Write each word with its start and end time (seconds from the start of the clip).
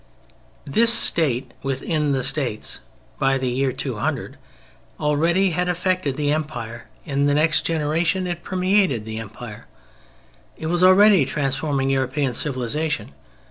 This 0.65 0.91
"State 0.91 1.51
within 1.61 2.11
the 2.11 2.23
States" 2.23 2.79
by 3.19 3.37
the 3.37 3.49
year 3.49 3.71
200 3.71 4.39
already 4.99 5.51
had 5.51 5.69
affected 5.69 6.15
the 6.17 6.31
Empire: 6.31 6.87
in 7.05 7.27
the 7.27 7.35
next 7.35 7.67
generation 7.67 8.25
it 8.25 8.41
permeated 8.41 9.05
the 9.05 9.19
Empire; 9.19 9.67
it 10.57 10.65
was 10.65 10.83
already 10.83 11.23
transforming 11.23 11.91
European 11.91 12.33
civilization. 12.33 13.11